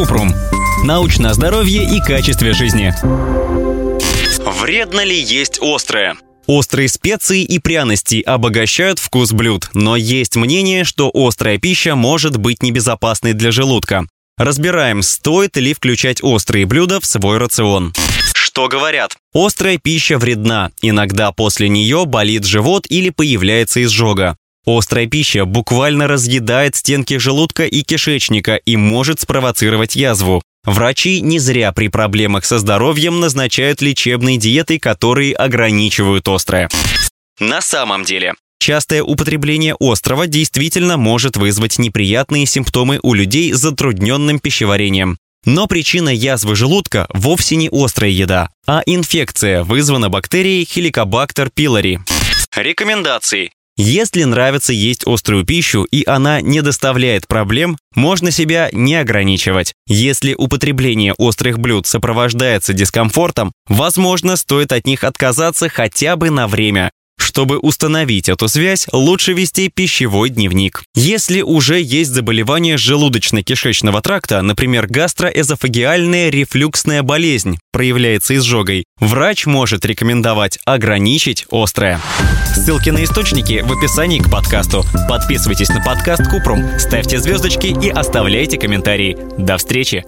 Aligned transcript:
Купрум. 0.00 0.34
Научное 0.82 1.34
здоровье 1.34 1.84
и 1.84 2.00
качестве 2.00 2.54
жизни. 2.54 2.94
Вредно 4.62 5.04
ли 5.04 5.20
есть 5.20 5.58
острое? 5.60 6.16
Острые 6.46 6.88
специи 6.88 7.42
и 7.42 7.58
пряности 7.58 8.22
обогащают 8.22 8.98
вкус 8.98 9.32
блюд, 9.32 9.68
но 9.74 9.96
есть 9.96 10.36
мнение, 10.36 10.84
что 10.84 11.10
острая 11.12 11.58
пища 11.58 11.96
может 11.96 12.38
быть 12.38 12.62
небезопасной 12.62 13.34
для 13.34 13.50
желудка. 13.50 14.06
Разбираем, 14.38 15.02
стоит 15.02 15.58
ли 15.58 15.74
включать 15.74 16.22
острые 16.22 16.64
блюда 16.64 16.98
в 16.98 17.04
свой 17.04 17.36
рацион. 17.36 17.92
Что 18.32 18.68
говорят? 18.68 19.18
Острая 19.34 19.76
пища 19.76 20.16
вредна, 20.16 20.70
иногда 20.80 21.30
после 21.30 21.68
нее 21.68 22.06
болит 22.06 22.46
живот 22.46 22.86
или 22.88 23.10
появляется 23.10 23.82
изжога. 23.82 24.38
Острая 24.66 25.06
пища 25.06 25.44
буквально 25.44 26.06
разъедает 26.06 26.76
стенки 26.76 27.16
желудка 27.18 27.64
и 27.64 27.82
кишечника 27.82 28.56
и 28.56 28.76
может 28.76 29.20
спровоцировать 29.20 29.96
язву. 29.96 30.42
Врачи 30.64 31.20
не 31.22 31.38
зря 31.38 31.72
при 31.72 31.88
проблемах 31.88 32.44
со 32.44 32.58
здоровьем 32.58 33.20
назначают 33.20 33.80
лечебные 33.80 34.36
диеты, 34.36 34.78
которые 34.78 35.34
ограничивают 35.34 36.28
острое. 36.28 36.68
На 37.38 37.62
самом 37.62 38.04
деле, 38.04 38.34
Частое 38.62 39.02
употребление 39.02 39.74
острова 39.74 40.26
действительно 40.26 40.98
может 40.98 41.38
вызвать 41.38 41.78
неприятные 41.78 42.44
симптомы 42.44 43.00
у 43.02 43.14
людей 43.14 43.54
с 43.54 43.58
затрудненным 43.58 44.38
пищеварением. 44.38 45.16
Но 45.46 45.66
причина 45.66 46.10
язвы 46.10 46.54
желудка 46.54 47.06
вовсе 47.08 47.56
не 47.56 47.70
острая 47.72 48.10
еда, 48.10 48.50
а 48.66 48.82
инфекция, 48.84 49.64
вызвана 49.64 50.10
бактерией 50.10 50.64
Helicobacter 50.64 51.48
pylori. 51.56 52.00
рекомендации. 52.54 53.50
Если 53.82 54.24
нравится 54.24 54.74
есть 54.74 55.06
острую 55.06 55.46
пищу 55.46 55.84
и 55.84 56.04
она 56.06 56.42
не 56.42 56.60
доставляет 56.60 57.26
проблем, 57.26 57.78
можно 57.94 58.30
себя 58.30 58.68
не 58.72 58.94
ограничивать. 58.94 59.72
Если 59.86 60.34
употребление 60.34 61.14
острых 61.14 61.58
блюд 61.58 61.86
сопровождается 61.86 62.74
дискомфортом, 62.74 63.52
возможно, 63.66 64.36
стоит 64.36 64.72
от 64.72 64.86
них 64.86 65.02
отказаться 65.02 65.70
хотя 65.70 66.16
бы 66.16 66.28
на 66.28 66.46
время. 66.46 66.90
Чтобы 67.20 67.58
установить 67.58 68.28
эту 68.28 68.48
связь, 68.48 68.86
лучше 68.92 69.34
вести 69.34 69.68
пищевой 69.68 70.30
дневник. 70.30 70.82
Если 70.94 71.42
уже 71.42 71.80
есть 71.80 72.10
заболевание 72.10 72.76
желудочно-кишечного 72.76 74.00
тракта, 74.00 74.42
например, 74.42 74.86
гастроэзофагиальная 74.86 76.30
рефлюксная 76.30 77.02
болезнь, 77.02 77.58
проявляется 77.72 78.34
изжогой, 78.36 78.84
врач 78.98 79.46
может 79.46 79.84
рекомендовать 79.84 80.58
ограничить 80.64 81.46
острое. 81.50 82.00
Ссылки 82.54 82.90
на 82.90 83.04
источники 83.04 83.62
в 83.64 83.72
описании 83.72 84.18
к 84.18 84.30
подкасту. 84.30 84.84
Подписывайтесь 85.08 85.68
на 85.68 85.82
подкаст 85.82 86.28
Купрум, 86.28 86.78
ставьте 86.78 87.20
звездочки 87.20 87.66
и 87.66 87.90
оставляйте 87.90 88.58
комментарии. 88.58 89.16
До 89.38 89.56
встречи! 89.56 90.04